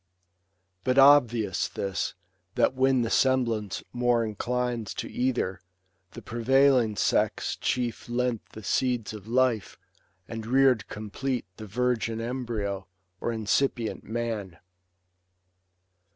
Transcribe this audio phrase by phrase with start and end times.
[0.83, 2.15] But obvious this,
[2.55, 5.61] that when the semblance more Inclines to either,
[6.13, 9.77] the prevailing sex Chief lent the seeds of life,
[10.27, 12.87] and rear'd complete The virgin embryo,
[13.19, 14.57] or incipient man.